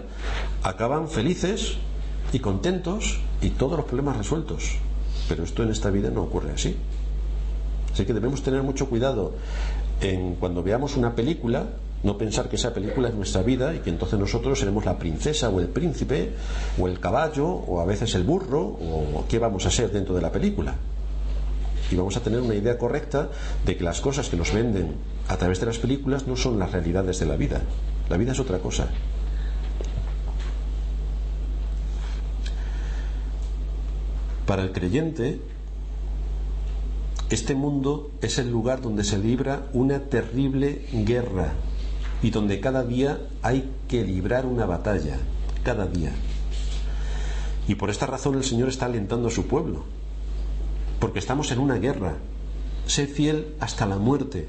[0.63, 1.79] acaban felices
[2.33, 4.77] y contentos y todos los problemas resueltos.
[5.29, 6.77] Pero esto en esta vida no ocurre así.
[7.93, 9.35] Así que debemos tener mucho cuidado
[10.01, 11.67] en cuando veamos una película
[12.03, 15.49] no pensar que esa película es nuestra vida y que entonces nosotros seremos la princesa
[15.51, 16.33] o el príncipe
[16.79, 20.23] o el caballo o a veces el burro o qué vamos a ser dentro de
[20.23, 20.75] la película.
[21.91, 23.29] Y vamos a tener una idea correcta
[23.65, 24.95] de que las cosas que nos venden
[25.29, 27.61] a través de las películas no son las realidades de la vida.
[28.09, 28.89] La vida es otra cosa.
[34.47, 35.41] Para el creyente,
[37.31, 41.53] este mundo es el lugar donde se libra una terrible guerra
[42.23, 45.19] y donde cada día hay que librar una batalla,
[45.65, 46.13] cada día.
[47.69, 49.85] Y por esta razón el Señor está alentando a su pueblo,
[51.01, 52.17] porque estamos en una guerra.
[52.87, 54.49] Sé fiel hasta la muerte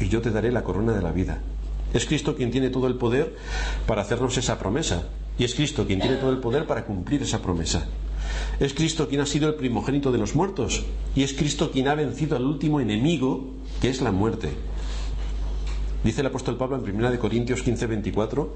[0.00, 1.40] y yo te daré la corona de la vida.
[1.92, 3.36] Es Cristo quien tiene todo el poder
[3.86, 5.04] para hacernos esa promesa
[5.38, 7.86] y es Cristo quien tiene todo el poder para cumplir esa promesa.
[8.58, 11.94] Es Cristo quien ha sido el primogénito de los muertos y es Cristo quien ha
[11.94, 14.50] vencido al último enemigo que es la muerte.
[16.04, 18.54] Dice el apóstol Pablo en 1 Corintios 15, 24,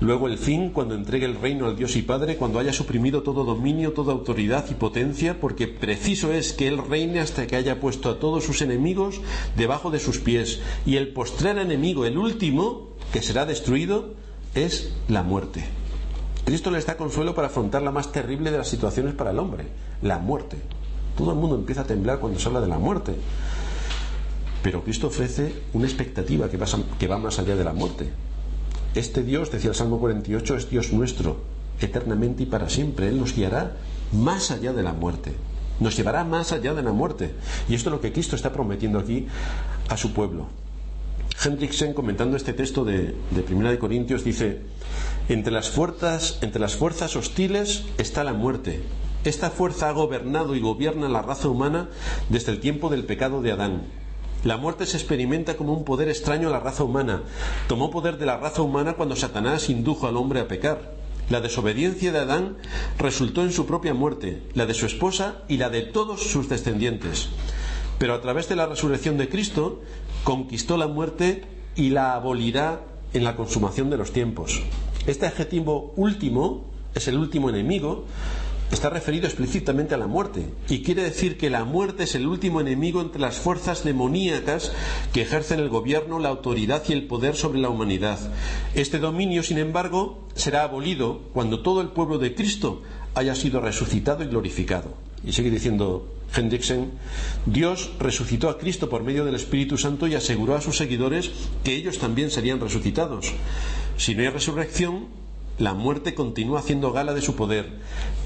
[0.00, 3.42] luego el fin, cuando entregue el reino al Dios y Padre, cuando haya suprimido todo
[3.42, 8.08] dominio, toda autoridad y potencia, porque preciso es que Él reine hasta que haya puesto
[8.08, 9.20] a todos sus enemigos
[9.56, 10.60] debajo de sus pies.
[10.86, 14.14] Y el postrer enemigo, el último, que será destruido,
[14.54, 15.64] es la muerte.
[16.44, 19.64] Cristo le da consuelo para afrontar la más terrible de las situaciones para el hombre,
[20.02, 20.56] la muerte.
[21.16, 23.16] Todo el mundo empieza a temblar cuando se habla de la muerte.
[24.66, 26.56] Pero Cristo ofrece una expectativa que
[27.06, 28.08] va, más allá de la muerte.
[28.96, 31.36] Este Dios, decía el Salmo 48, es Dios nuestro,
[31.80, 33.06] eternamente y para siempre.
[33.06, 33.76] Él nos guiará
[34.10, 35.30] más allá de la muerte.
[35.78, 37.30] Nos llevará más allá de la muerte.
[37.68, 39.28] Y esto es lo que Cristo está prometiendo aquí
[39.88, 40.48] a su pueblo.
[41.44, 44.62] Hendrickson, comentando este texto de, de Primera de Corintios, dice:
[45.28, 48.82] entre las, fuerzas, entre las fuerzas hostiles está la muerte.
[49.22, 51.88] Esta fuerza ha gobernado y gobierna la raza humana
[52.30, 53.82] desde el tiempo del pecado de Adán.
[54.46, 57.22] La muerte se experimenta como un poder extraño a la raza humana.
[57.66, 60.94] Tomó poder de la raza humana cuando Satanás indujo al hombre a pecar.
[61.28, 62.56] La desobediencia de Adán
[62.96, 67.28] resultó en su propia muerte, la de su esposa y la de todos sus descendientes.
[67.98, 69.82] Pero a través de la resurrección de Cristo
[70.22, 71.42] conquistó la muerte
[71.74, 72.82] y la abolirá
[73.14, 74.62] en la consumación de los tiempos.
[75.08, 78.04] Este adjetivo último es el último enemigo
[78.70, 82.60] está referido explícitamente a la muerte y quiere decir que la muerte es el último
[82.60, 84.72] enemigo entre las fuerzas demoníacas
[85.12, 88.18] que ejercen el gobierno, la autoridad y el poder sobre la humanidad.
[88.74, 92.82] Este dominio, sin embargo, será abolido cuando todo el pueblo de Cristo
[93.14, 94.94] haya sido resucitado y glorificado.
[95.24, 96.92] Y sigue diciendo Hendrickson,
[97.46, 101.30] Dios resucitó a Cristo por medio del Espíritu Santo y aseguró a sus seguidores
[101.64, 103.32] que ellos también serían resucitados.
[103.96, 105.06] Si no hay resurrección,
[105.58, 107.70] la muerte continúa haciendo gala de su poder,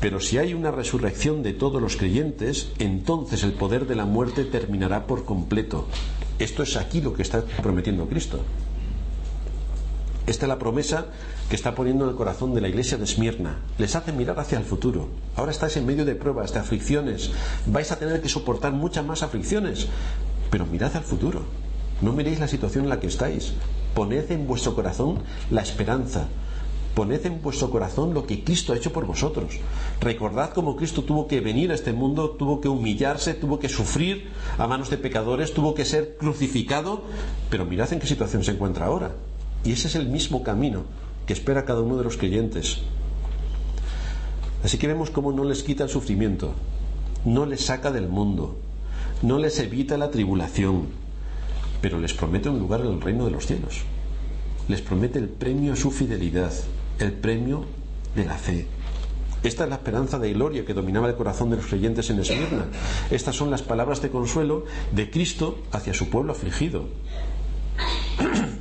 [0.01, 4.45] pero si hay una resurrección de todos los creyentes, entonces el poder de la muerte
[4.45, 5.87] terminará por completo.
[6.39, 8.41] Esto es aquí lo que está prometiendo Cristo.
[10.27, 11.07] Esta es la promesa
[11.49, 13.59] que está poniendo en el corazón de la iglesia de Esmirna.
[13.79, 15.09] Les hace mirar hacia el futuro.
[15.35, 17.33] Ahora estáis en medio de pruebas, de aflicciones.
[17.67, 19.89] Vais a tener que soportar muchas más aflicciones.
[20.51, 21.43] Pero mirad al futuro.
[22.01, 23.55] No miréis la situación en la que estáis.
[23.95, 25.19] Poned en vuestro corazón
[25.51, 26.29] la esperanza,
[26.95, 29.59] Poned en vuestro corazón lo que Cristo ha hecho por vosotros.
[30.01, 34.29] Recordad cómo Cristo tuvo que venir a este mundo, tuvo que humillarse, tuvo que sufrir
[34.59, 37.05] a manos de pecadores, tuvo que ser crucificado,
[37.49, 39.13] pero mirad en qué situación se encuentra ahora.
[39.65, 40.83] Y ese es el mismo camino
[41.27, 42.79] que espera cada uno de los creyentes.
[44.65, 46.53] Así que vemos cómo no les quita el sufrimiento,
[47.25, 48.59] no les saca del mundo,
[49.23, 50.89] no les evita la tribulación,
[51.81, 53.83] pero les promete un lugar en el reino de los cielos.
[54.69, 56.53] Les promete el premio a su fidelidad
[57.01, 57.65] el premio
[58.15, 58.67] de la fe.
[59.43, 62.67] Esta es la esperanza de gloria que dominaba el corazón de los creyentes en Esmirna.
[63.11, 66.85] Estas son las palabras de consuelo de Cristo hacia su pueblo afligido.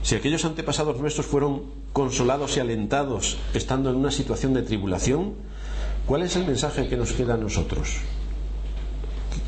[0.00, 5.34] Si aquellos antepasados nuestros fueron consolados y alentados estando en una situación de tribulación,
[6.06, 7.96] ¿cuál es el mensaje que nos queda a nosotros?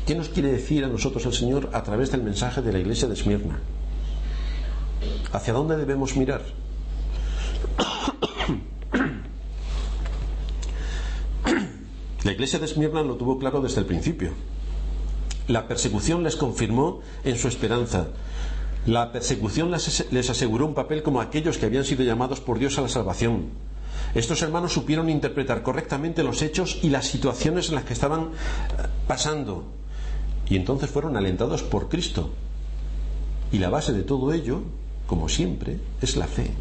[0.05, 3.07] ¿Qué nos quiere decir a nosotros el Señor a través del mensaje de la iglesia
[3.07, 3.59] de Esmirna?
[5.31, 6.43] ¿Hacia dónde debemos mirar?
[12.23, 14.31] La iglesia de Esmirna lo tuvo claro desde el principio.
[15.47, 18.09] La persecución les confirmó en su esperanza.
[18.85, 22.81] La persecución les aseguró un papel como aquellos que habían sido llamados por Dios a
[22.81, 23.49] la salvación.
[24.13, 28.27] Estos hermanos supieron interpretar correctamente los hechos y las situaciones en las que estaban eh,
[29.07, 29.65] pasando.
[30.49, 32.29] Y entonces fueron alentados por Cristo.
[33.51, 34.63] Y la base de todo ello,
[35.07, 36.51] como siempre, es la fe.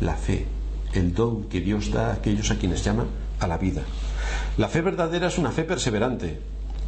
[0.00, 0.46] La fe,
[0.92, 3.06] el don que Dios da a aquellos a quienes llama
[3.40, 3.82] a la vida.
[4.56, 6.40] La fe verdadera es una fe perseverante,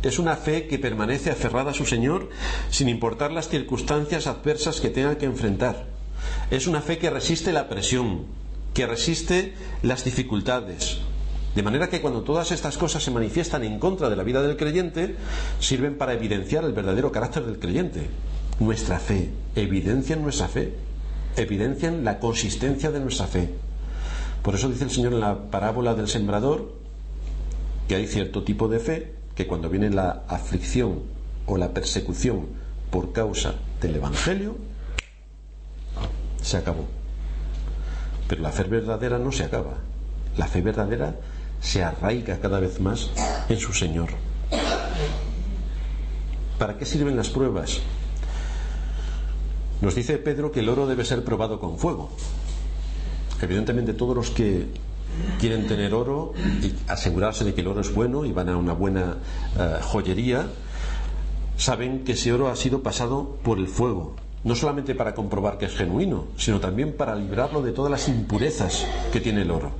[0.02, 2.30] es una fe que permanece aferrada a su Señor
[2.70, 5.86] sin importar las circunstancias adversas que tenga que enfrentar.
[6.50, 8.26] Es una fe que resiste la presión,
[8.74, 10.98] que resiste las dificultades.
[11.54, 14.56] De manera que cuando todas estas cosas se manifiestan en contra de la vida del
[14.56, 15.16] creyente,
[15.58, 18.08] sirven para evidenciar el verdadero carácter del creyente.
[18.60, 20.74] Nuestra fe, evidencian nuestra fe,
[21.37, 23.51] evidencian la consistencia de nuestra fe.
[24.42, 26.72] Por eso dice el Señor en la parábola del sembrador
[27.88, 31.03] que hay cierto tipo de fe que cuando viene la aflicción
[31.46, 32.46] o la persecución
[32.90, 34.57] por causa del Evangelio,
[36.42, 36.87] se acabó.
[38.29, 39.75] Pero la fe verdadera no se acaba.
[40.37, 41.16] La fe verdadera
[41.61, 43.11] se arraiga cada vez más
[43.49, 44.11] en su Señor.
[46.59, 47.81] ¿Para qué sirven las pruebas?
[49.80, 52.10] Nos dice Pedro que el oro debe ser probado con fuego.
[53.40, 54.66] Evidentemente todos los que
[55.38, 58.72] quieren tener oro y asegurarse de que el oro es bueno y van a una
[58.72, 59.16] buena
[59.58, 60.46] eh, joyería,
[61.56, 65.66] saben que ese oro ha sido pasado por el fuego, no solamente para comprobar que
[65.66, 69.72] es genuino, sino también para librarlo de todas las impurezas que tiene el oro.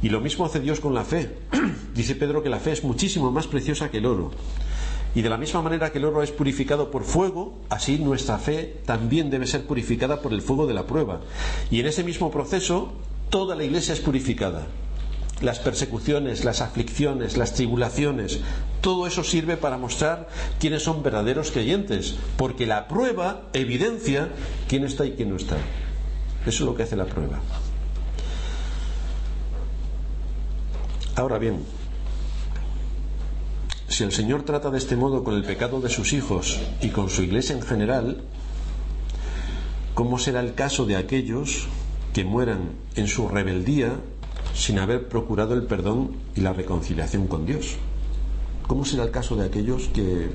[0.00, 1.38] Y lo mismo hace Dios con la fe.
[1.94, 4.30] Dice Pedro que la fe es muchísimo más preciosa que el oro.
[5.14, 8.76] Y de la misma manera que el oro es purificado por fuego, así nuestra fe
[8.84, 11.20] también debe ser purificada por el fuego de la prueba.
[11.70, 12.92] Y en ese mismo proceso,
[13.30, 14.66] toda la iglesia es purificada.
[15.40, 18.40] Las persecuciones, las aflicciones, las tribulaciones,
[18.80, 24.28] todo eso sirve para mostrar quiénes son verdaderos creyentes, porque la prueba evidencia
[24.68, 25.56] quién está y quién no está.
[26.46, 27.40] Eso es lo que hace la prueba.
[31.14, 31.64] Ahora bien,
[33.88, 37.10] si el Señor trata de este modo con el pecado de sus hijos y con
[37.10, 38.22] su iglesia en general,
[39.94, 41.66] ¿cómo será el caso de aquellos
[42.12, 43.92] que mueran en su rebeldía
[44.54, 47.76] sin haber procurado el perdón y la reconciliación con Dios.
[48.66, 50.28] ¿Cómo será el caso de aquellos que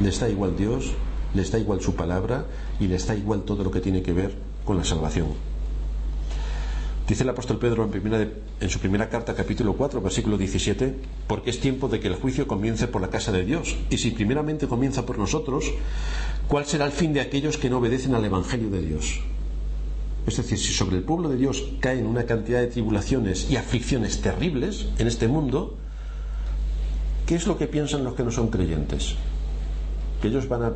[0.00, 0.92] les da igual Dios,
[1.34, 2.44] les da igual su palabra
[2.78, 5.28] y les da igual todo lo que tiene que ver con la salvación?
[7.12, 10.94] Dice el apóstol Pedro en, su primera carta, capítulo 4, versículo 17,
[11.26, 13.76] porque es tiempo de que el juicio comience por la casa de Dios.
[13.90, 15.70] Y si primeramente comienza por nosotros,
[16.48, 19.20] ¿cuál será el fin de aquellos que no obedecen al Evangelio de Dios?
[20.26, 24.22] Es decir, si sobre el pueblo de Dios caen una cantidad de tribulaciones y aflicciones
[24.22, 25.76] terribles en este mundo,
[27.26, 29.16] ¿qué es lo que piensan los que no son creyentes?
[30.22, 30.72] Que ellos van a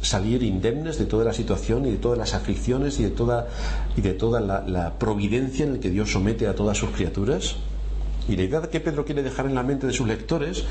[0.00, 3.48] salir indemnes de toda la situación y de todas las aflicciones y de toda,
[3.96, 7.56] y de toda la, la providencia en la que Dios somete a todas sus criaturas.
[8.28, 10.64] Y la idea que Pedro quiere dejar en la mente de sus lectores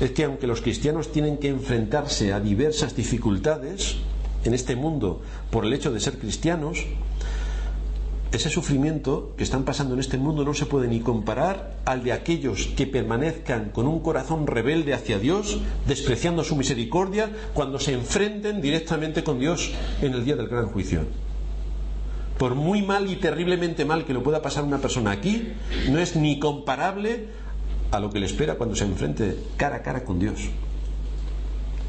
[0.00, 3.96] es que aunque los cristianos tienen que enfrentarse a diversas dificultades
[4.44, 6.84] en este mundo por el hecho de ser cristianos,
[8.32, 12.12] ese sufrimiento que están pasando en este mundo no se puede ni comparar al de
[12.12, 18.60] aquellos que permanezcan con un corazón rebelde hacia Dios, despreciando su misericordia, cuando se enfrenten
[18.60, 21.00] directamente con Dios en el día del gran juicio.
[22.38, 25.48] Por muy mal y terriblemente mal que lo pueda pasar una persona aquí,
[25.90, 27.26] no es ni comparable
[27.90, 30.50] a lo que le espera cuando se enfrente cara a cara con Dios.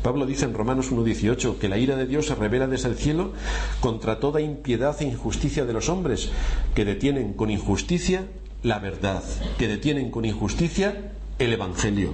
[0.04, 3.34] Pablo dice en Romanos 1.18 que la ira de Dios se revela desde el cielo
[3.80, 6.32] contra toda impiedad e injusticia de los hombres
[6.74, 8.26] que detienen con injusticia
[8.64, 9.24] la verdad,
[9.58, 12.14] que detienen con injusticia el Evangelio.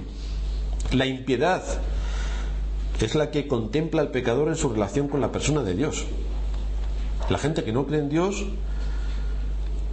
[0.92, 1.62] La impiedad
[3.00, 6.06] es la que contempla al pecador en su relación con la persona de Dios.
[7.30, 8.46] La gente que no cree en Dios,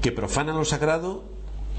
[0.02, 1.24] que profana lo sagrado,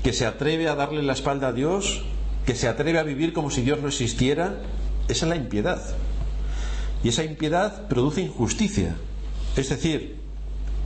[0.03, 2.05] que se atreve a darle la espalda a Dios,
[2.45, 4.61] que se atreve a vivir como si Dios no existiera,
[5.09, 5.83] esa es la impiedad.
[7.03, 8.97] Y esa impiedad produce injusticia,
[9.57, 10.17] es decir,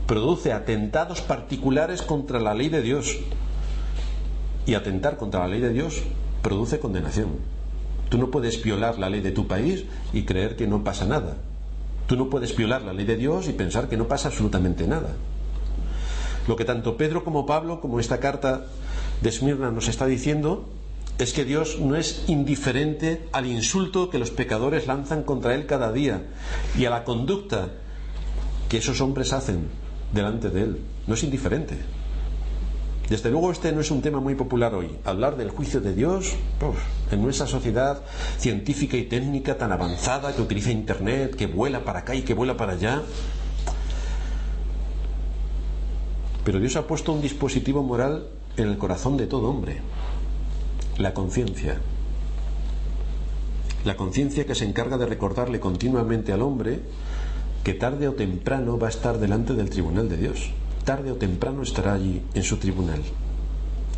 [0.07, 3.19] produce atentados particulares contra la ley de Dios.
[4.67, 6.03] Y atentar contra la ley de Dios
[6.43, 7.29] produce condenación.
[8.09, 11.37] Tú no puedes violar la ley de tu país y creer que no pasa nada.
[12.07, 15.15] Tú no puedes violar la ley de Dios y pensar que no pasa absolutamente nada.
[16.49, 18.67] Lo que tanto Pedro como Pablo, como esta carta
[19.23, 20.69] de Esmirna nos está diciendo,
[21.25, 25.93] es que Dios no es indiferente al insulto que los pecadores lanzan contra Él cada
[25.93, 26.23] día
[26.79, 27.69] y a la conducta
[28.69, 29.69] que esos hombres hacen
[30.13, 30.81] delante de Él.
[31.07, 31.77] No es indiferente.
[33.11, 34.97] Desde luego este no es un tema muy popular hoy.
[35.05, 36.37] Hablar del juicio de Dios
[37.11, 38.03] en nuestra sociedad
[38.39, 42.57] científica y técnica tan avanzada que utiliza Internet, que vuela para acá y que vuela
[42.57, 43.03] para allá.
[46.45, 49.81] Pero Dios ha puesto un dispositivo moral en el corazón de todo hombre,
[51.01, 51.81] la conciencia.
[53.85, 56.81] La conciencia que se encarga de recordarle continuamente al hombre
[57.65, 60.51] que tarde o temprano va a estar delante del tribunal de Dios
[60.85, 63.03] tarde o temprano estará allí en su tribunal.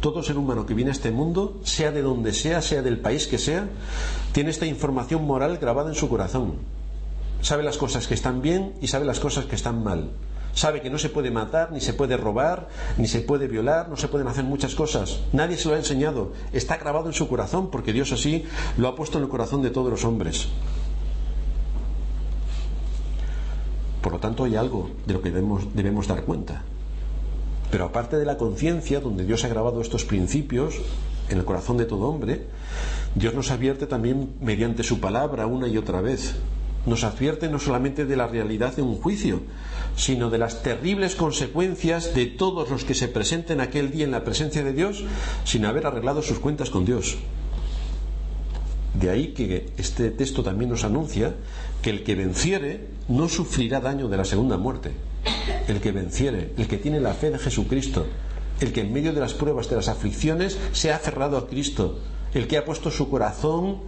[0.00, 3.26] Todo ser humano que viene a este mundo, sea de donde sea, sea del país
[3.26, 3.68] que sea,
[4.32, 6.55] tiene esta información moral grabada en su corazón.
[7.40, 10.11] Sabe las cosas que están bien y sabe las cosas que están mal.
[10.55, 13.96] Sabe que no se puede matar, ni se puede robar, ni se puede violar, no
[13.96, 15.20] se pueden hacer muchas cosas.
[15.32, 16.32] Nadie se lo ha enseñado.
[16.53, 18.44] Está grabado en su corazón porque Dios así
[18.76, 20.48] lo ha puesto en el corazón de todos los hombres.
[24.03, 26.62] Por lo tanto, hay algo de lo que debemos, debemos dar cuenta.
[27.70, 30.74] Pero aparte de la conciencia, donde Dios ha grabado estos principios
[31.30, 32.46] en el corazón de todo hombre,
[33.14, 36.34] Dios nos advierte también mediante su palabra una y otra vez.
[36.87, 39.41] Nos advierte no solamente de la realidad de un juicio,
[39.97, 44.24] sino de las terribles consecuencias de todos los que se presenten aquel día en la
[44.24, 45.05] presencia de Dios
[45.45, 47.18] sin haber arreglado sus cuentas con Dios.
[48.95, 51.35] De ahí que este texto también nos anuncia
[51.80, 54.93] que el que venciere no sufrirá daño de la segunda muerte
[55.68, 58.07] el que venciere, el que tiene la fe de Jesucristo,
[58.61, 61.99] el que en medio de las pruebas, de las aflicciones, se ha aferrado a Cristo,
[62.35, 63.78] el que ha puesto su corazón,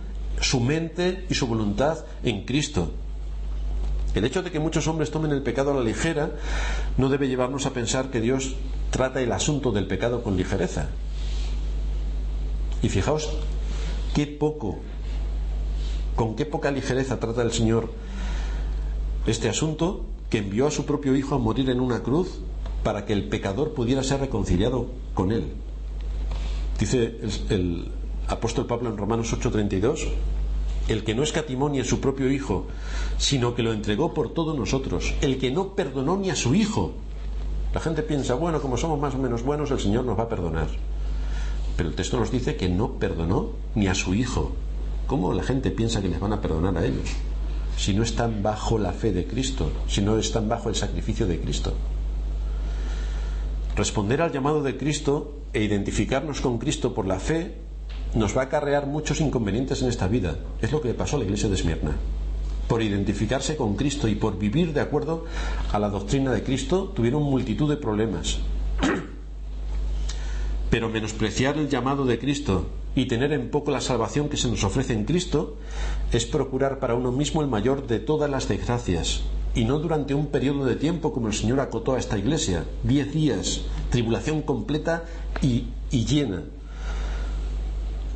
[0.40, 2.90] su mente y su voluntad en Cristo.
[4.14, 6.30] El hecho de que muchos hombres tomen el pecado a la ligera
[6.96, 8.54] no debe llevarnos a pensar que Dios
[8.90, 10.88] trata el asunto del pecado con ligereza.
[12.82, 13.28] Y fijaos
[14.14, 14.78] qué poco,
[16.14, 17.90] con qué poca ligereza trata el Señor
[19.26, 22.38] este asunto que envió a su propio Hijo a morir en una cruz
[22.84, 25.52] para que el pecador pudiera ser reconciliado con él.
[26.78, 27.18] Dice
[27.48, 27.88] el,
[28.28, 30.08] apóstol Pablo en Romanos 8:32,
[30.88, 32.66] el que no escatimó ni a su propio Hijo,
[33.18, 36.92] sino que lo entregó por todos nosotros, el que no perdonó ni a su Hijo.
[37.72, 40.28] La gente piensa, bueno, como somos más o menos buenos, el Señor nos va a
[40.28, 40.68] perdonar.
[41.76, 44.52] Pero el texto nos dice que no perdonó ni a su Hijo.
[45.06, 47.10] ¿Cómo la gente piensa que les van a perdonar a ellos?
[47.76, 51.40] si no están bajo la fe de Cristo, si no están bajo el sacrificio de
[51.40, 51.74] Cristo.
[53.76, 57.56] Responder al llamado de Cristo e identificarnos con Cristo por la fe
[58.14, 60.36] nos va a acarrear muchos inconvenientes en esta vida.
[60.60, 61.96] Es lo que le pasó a la iglesia de Esmirna.
[62.68, 65.24] Por identificarse con Cristo y por vivir de acuerdo
[65.72, 68.38] a la doctrina de Cristo, tuvieron multitud de problemas.
[70.70, 74.64] Pero menospreciar el llamado de Cristo y tener en poco la salvación que se nos
[74.64, 75.56] ofrece en Cristo
[76.12, 79.22] es procurar para uno mismo el mayor de todas las desgracias
[79.54, 83.12] y no durante un periodo de tiempo como el Señor acotó a esta iglesia, diez
[83.12, 85.04] días, tribulación completa
[85.42, 86.42] y, y llena,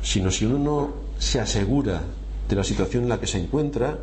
[0.01, 2.01] sino si uno no se asegura
[2.47, 3.99] de la situación en la que se encuentra,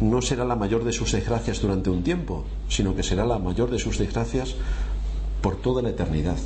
[0.00, 3.70] no será la mayor de sus desgracias durante un tiempo, sino que será la mayor
[3.70, 4.54] de sus desgracias
[5.40, 6.36] por toda la eternidad.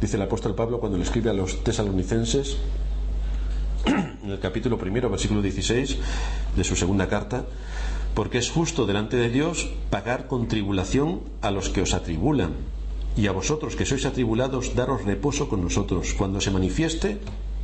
[0.00, 2.56] Dice el apóstol Pablo cuando le escribe a los tesalonicenses,
[3.86, 5.96] en el capítulo primero, versículo 16
[6.56, 7.44] de su segunda carta,
[8.14, 12.52] porque es justo delante de Dios pagar con tribulación a los que os atribulan,
[13.18, 17.18] y a vosotros que sois atribulados, daros reposo con nosotros, cuando se manifieste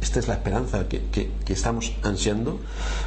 [0.04, 2.60] esta es la esperanza que, estamos ansiando.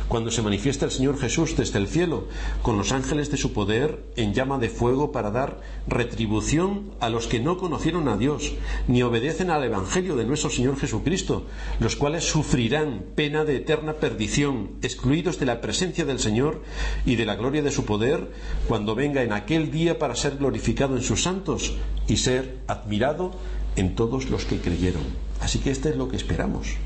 [0.07, 2.27] Cuando se manifiesta el Señor Jesús desde el cielo,
[2.63, 7.27] con los ángeles de su poder en llama de fuego para dar retribución a los
[7.27, 8.53] que no conocieron a Dios,
[8.87, 11.45] ni obedecen al Evangelio de nuestro Señor Jesucristo,
[11.79, 16.63] los cuales sufrirán pena de eterna perdición, excluidos de la presencia del Señor
[17.05, 18.31] y de la gloria de su poder,
[18.67, 21.75] cuando venga en aquel día para ser glorificado en sus santos
[22.07, 23.33] y ser admirado
[23.75, 25.03] en todos los que creyeron.
[25.39, 26.77] Así que esto es lo que esperamos.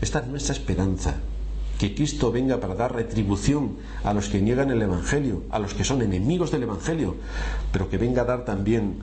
[0.00, 1.16] Esta es nuestra esperanza.
[1.78, 5.84] Que Cristo venga para dar retribución a los que niegan el Evangelio, a los que
[5.84, 7.16] son enemigos del Evangelio,
[7.70, 9.00] pero que venga a dar también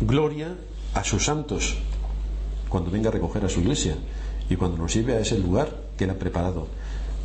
[0.00, 0.56] gloria
[0.94, 1.76] a sus santos
[2.68, 3.96] cuando venga a recoger a su iglesia
[4.48, 6.68] y cuando nos lleve a ese lugar que Él ha preparado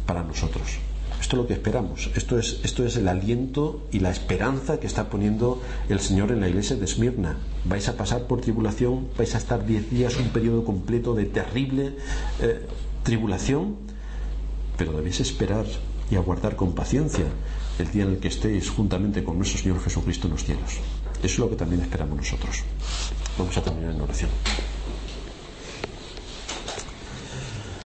[0.06, 0.80] para nosotros.
[1.20, 2.09] Esto es lo que esperamos.
[2.15, 6.39] Esto es, esto es el aliento y la esperanza que está poniendo el Señor en
[6.39, 7.38] la iglesia de Esmirna.
[7.65, 11.95] Vais a pasar por tribulación, vais a estar diez días, un periodo completo de terrible
[12.41, 12.65] eh,
[13.03, 13.76] tribulación,
[14.78, 15.65] pero debéis esperar
[16.09, 17.26] y aguardar con paciencia
[17.78, 20.80] el día en el que estéis juntamente con nuestro Señor Jesucristo en los cielos.
[21.17, 22.63] Eso es lo que también esperamos nosotros.
[23.38, 24.30] Vamos a terminar en oración.